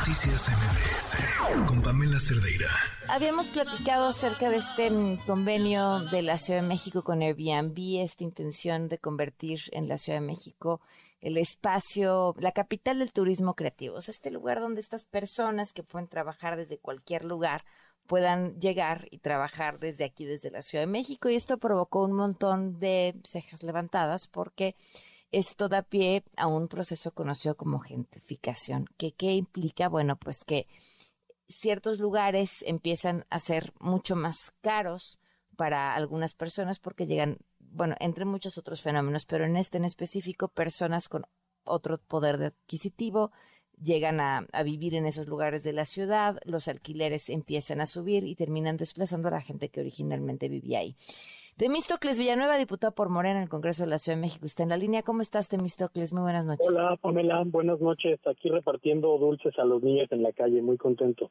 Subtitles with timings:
[0.00, 2.70] Noticias MBS con Pamela Cerdeira.
[3.08, 8.88] Habíamos platicado acerca de este convenio de la Ciudad de México con Airbnb, esta intención
[8.88, 10.80] de convertir en la Ciudad de México
[11.20, 15.82] el espacio, la capital del turismo creativo, o sea, este lugar donde estas personas que
[15.82, 17.66] pueden trabajar desde cualquier lugar
[18.06, 21.28] puedan llegar y trabajar desde aquí, desde la Ciudad de México.
[21.28, 24.76] Y esto provocó un montón de cejas levantadas porque
[25.32, 28.86] esto da pie a un proceso conocido como gentrificación.
[28.96, 29.88] ¿Qué, ¿Qué implica?
[29.88, 30.66] Bueno, pues que
[31.48, 35.20] ciertos lugares empiezan a ser mucho más caros
[35.56, 40.48] para algunas personas porque llegan, bueno, entre muchos otros fenómenos, pero en este en específico,
[40.48, 41.26] personas con
[41.64, 43.30] otro poder adquisitivo
[43.82, 48.24] llegan a, a, vivir en esos lugares de la ciudad, los alquileres empiezan a subir
[48.24, 50.96] y terminan desplazando a la gente que originalmente vivía ahí.
[51.60, 54.70] Temístocles Villanueva, diputado por Morena en el Congreso de la Ciudad de México, está en
[54.70, 55.02] la línea.
[55.02, 56.10] ¿Cómo estás, Temístocles?
[56.10, 56.66] Muy buenas noches.
[56.66, 57.42] Hola, Pamela.
[57.44, 58.18] Buenas noches.
[58.26, 60.62] Aquí repartiendo dulces a los niños en la calle.
[60.62, 61.30] Muy contento.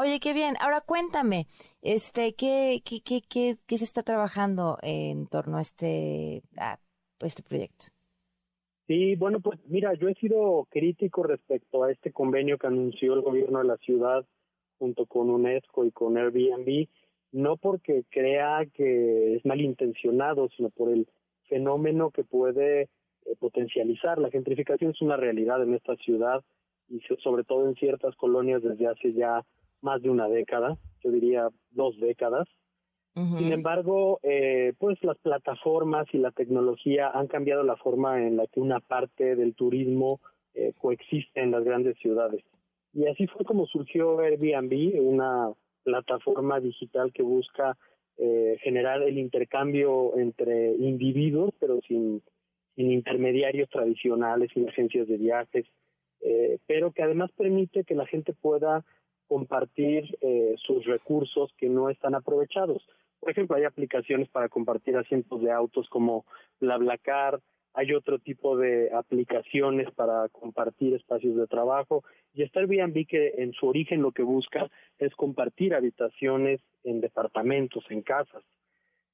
[0.00, 0.54] Oye, qué bien.
[0.60, 1.48] Ahora cuéntame,
[1.82, 6.78] este, ¿qué, qué, qué, qué, qué se está trabajando en torno a este, a
[7.18, 7.86] este proyecto?
[8.86, 13.22] Sí, bueno, pues mira, yo he sido crítico respecto a este convenio que anunció el
[13.22, 14.24] gobierno de la ciudad
[14.78, 16.86] junto con UNESCO y con Airbnb,
[17.34, 21.08] no porque crea que es malintencionado, sino por el
[21.48, 22.88] fenómeno que puede eh,
[23.40, 24.18] potencializar.
[24.18, 26.44] La gentrificación es una realidad en esta ciudad
[26.88, 29.44] y sobre todo en ciertas colonias desde hace ya
[29.80, 32.48] más de una década, yo diría dos décadas.
[33.14, 38.48] Sin embargo, eh, pues las plataformas y la tecnología han cambiado la forma en la
[38.48, 40.20] que una parte del turismo
[40.54, 42.42] eh, coexiste en las grandes ciudades.
[42.92, 45.52] Y así fue como surgió Airbnb, una
[45.84, 47.76] plataforma digital que busca
[48.16, 52.22] eh, generar el intercambio entre individuos, pero sin,
[52.76, 55.66] intermediarios tradicionales, sin agencias de viajes,
[56.20, 58.84] eh, pero que además permite que la gente pueda
[59.28, 62.84] compartir eh, sus recursos que no están aprovechados.
[63.20, 66.24] Por ejemplo, hay aplicaciones para compartir asientos de autos como
[66.60, 67.40] BlaBlaCar,
[67.74, 73.52] hay otro tipo de aplicaciones para compartir espacios de trabajo y está Airbnb que en
[73.52, 78.42] su origen lo que busca es compartir habitaciones en departamentos, en casas.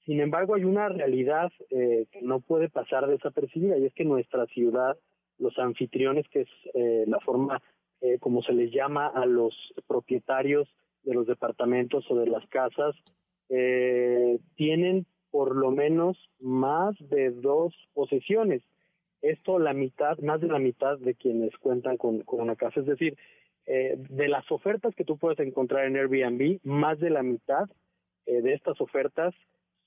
[0.05, 4.47] Sin embargo, hay una realidad eh, que no puede pasar desapercibida y es que nuestra
[4.47, 4.97] ciudad,
[5.39, 7.63] los anfitriones, que es eh, la forma
[8.03, 9.55] eh, como se les llama a los
[9.87, 10.69] propietarios
[11.03, 12.95] de los departamentos o de las casas,
[13.51, 15.07] eh, tienen
[15.41, 18.63] por lo menos más de dos posesiones.
[19.23, 22.81] Esto la mitad, más de la mitad de quienes cuentan con, una casa.
[22.81, 23.17] Es decir,
[23.65, 27.71] eh, de las ofertas que tú puedes encontrar en Airbnb, más de la mitad
[28.27, 29.33] eh, de estas ofertas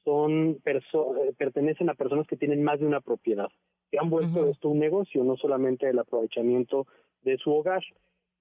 [0.04, 3.50] son eh, pertenecen a personas que tienen más de una propiedad,
[3.92, 6.88] que han vuelto esto un negocio, no solamente el aprovechamiento
[7.22, 7.84] de su hogar.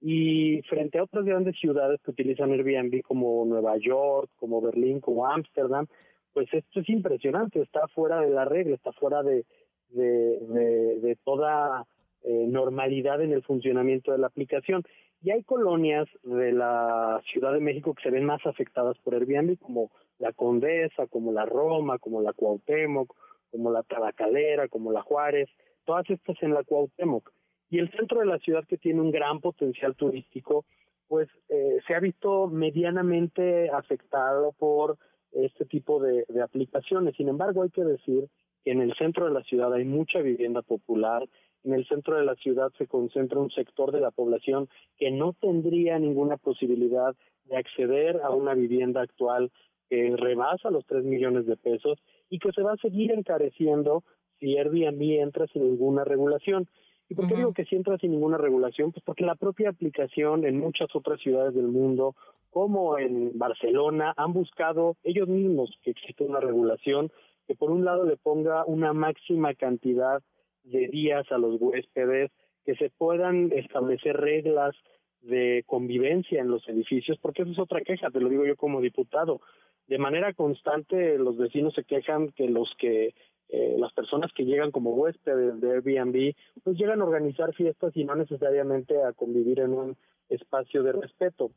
[0.01, 5.27] Y frente a otras grandes ciudades que utilizan Airbnb como Nueva York, como Berlín, como
[5.27, 5.85] Ámsterdam,
[6.33, 9.45] pues esto es impresionante, está fuera de la regla, está fuera de,
[9.89, 11.85] de, toda
[12.23, 14.83] eh, normalidad en el funcionamiento de la aplicación.
[15.21, 19.57] Y hay colonias de la Ciudad de México que se ven más afectadas por Airbnb,
[19.57, 23.15] como la Condesa, como la Roma, como la Cuauhtémoc,
[23.51, 25.49] como la Tabacalera, como la Juárez,
[25.85, 27.31] todas estas en la Cuauhtémoc.
[27.69, 30.65] Y el centro de la ciudad que tiene un gran potencial turístico,
[31.07, 34.97] pues eh, se ha visto medianamente afectado por
[35.33, 37.15] este tipo de, aplicaciones.
[37.15, 38.27] Sin embargo, hay que decir
[38.63, 41.27] que en el centro de la ciudad hay mucha vivienda popular,
[41.63, 44.67] en el centro de la ciudad se concentra un sector de la población
[44.97, 49.51] que no tendría ninguna posibilidad de acceder a una vivienda actual
[49.89, 54.03] que rebasa los 3 millones de pesos y que se va a seguir encareciendo
[54.39, 56.67] si Airbnb entra sin ninguna regulación.
[57.09, 58.91] ¿Y por qué digo que si entra sin ninguna regulación?
[58.91, 62.15] Pues porque la propia aplicación en muchas otras ciudades del mundo
[62.49, 67.11] como en Barcelona han buscado ellos mismos que existe una regulación
[67.47, 70.21] que por un lado le ponga una máxima cantidad
[70.63, 72.31] de días a los huéspedes,
[72.65, 74.75] que se puedan establecer reglas
[75.21, 78.81] de convivencia en los edificios, porque eso es otra queja, te lo digo yo como
[78.81, 79.41] diputado.
[79.87, 83.13] De manera constante los vecinos se quejan que los que
[83.49, 88.03] eh, las personas que llegan como huéspedes de Airbnb, pues llegan a organizar fiestas y
[88.03, 89.97] no necesariamente a convivir en un
[90.29, 91.51] espacio de respeto.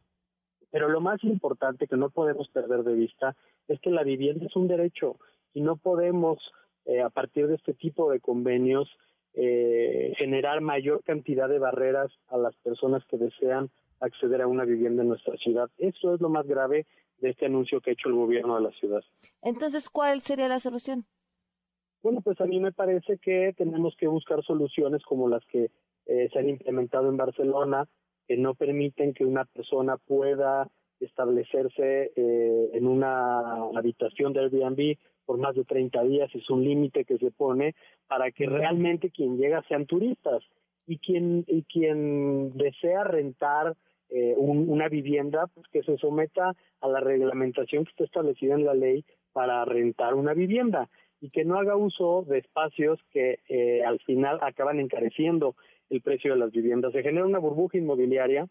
[0.71, 3.37] Pero lo más importante que no podemos perder de vista
[3.69, 5.17] es que la vivienda es un derecho
[5.55, 6.39] y no podemos,
[6.85, 8.89] eh, a partir de este tipo de convenios,
[9.35, 15.03] eh, generar mayor cantidad de barreras a las personas que desean acceder a una vivienda
[15.03, 15.71] en nuestra ciudad.
[15.79, 16.87] Eso es lo más grave
[17.19, 19.03] de este anuncio que ha hecho el gobierno de la ciudad.
[19.43, 21.07] Entonces, ¿cuál sería la solución?
[22.07, 25.73] Bueno, pues a mí me parece que tenemos que buscar soluciones como las que
[26.07, 27.89] eh, se han implementado en Barcelona,
[28.29, 30.71] que no permiten que una persona pueda
[31.01, 37.05] establecerse eh, en una habitación de Airbnb por más de 30 días, es un límite
[37.05, 37.75] que se pone
[38.07, 40.45] para que realmente quien llega sean turistas.
[40.87, 43.75] Y quien, y quien desea rentar
[44.11, 48.75] eh, una vivienda, pues que se someta a la reglamentación que está establecida en la
[48.75, 50.89] ley para rentar una vivienda
[51.21, 55.57] y que no haga uso de espacios que eh, al final acaban encareciendo
[55.91, 56.93] el precio de las viviendas.
[56.93, 58.47] Se genera una burbuja inmobiliaria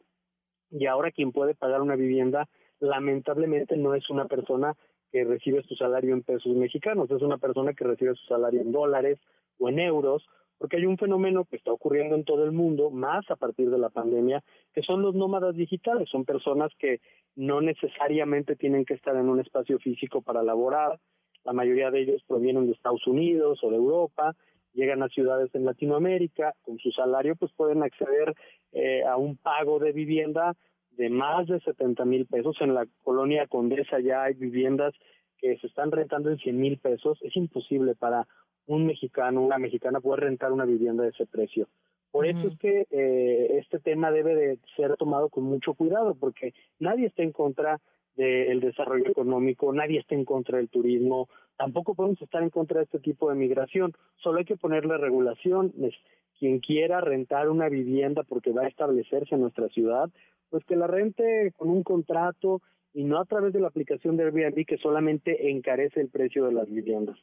[0.71, 2.47] y ahora quien puede pagar una vivienda
[2.79, 4.75] lamentablemente no es una persona
[5.11, 8.71] que recibe su salario en pesos mexicanos, es una persona que recibe su salario en
[8.71, 9.19] dólares
[9.59, 10.27] o en euros,
[10.57, 13.77] porque hay un fenómeno que está ocurriendo en todo el mundo, más a partir de
[13.77, 16.99] la pandemia, que son los nómadas digitales, son personas que
[17.35, 20.99] no necesariamente tienen que estar en un espacio físico para laborar,
[21.45, 24.35] la mayoría de ellos provienen de Estados Unidos o de Europa,
[24.73, 28.35] llegan a ciudades en Latinoamérica, con su salario pues pueden acceder
[28.73, 30.55] eh, a un pago de vivienda
[30.91, 32.57] de más de 70 mil pesos.
[32.59, 34.93] En la colonia Condesa ya hay viviendas
[35.37, 37.17] que se están rentando en 100 mil pesos.
[37.21, 38.27] Es imposible para
[38.65, 41.67] un mexicano, una mexicana poder rentar una vivienda de ese precio.
[42.11, 46.53] Por eso es que eh, este tema debe de ser tomado con mucho cuidado, porque
[46.79, 47.81] nadie está en contra
[48.15, 51.27] del desarrollo económico, nadie está en contra del turismo,
[51.57, 55.93] tampoco podemos estar en contra de este tipo de migración, solo hay que ponerle regulaciones.
[56.37, 60.09] Quien quiera rentar una vivienda porque va a establecerse en nuestra ciudad,
[60.49, 62.61] pues que la rente con un contrato
[62.93, 66.53] y no a través de la aplicación de Airbnb que solamente encarece el precio de
[66.53, 67.17] las viviendas.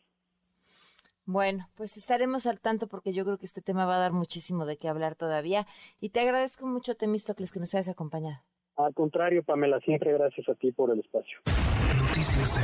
[1.25, 4.67] Bueno, pues estaremos al tanto porque yo creo que este tema va a dar muchísimo
[4.67, 5.67] de qué hablar todavía.
[6.01, 8.41] Y te agradezco mucho, Temístocles, que nos hayas acompañado.
[8.77, 11.39] Al contrario, Pamela, siempre gracias a ti por el espacio.
[11.99, 12.59] Noticias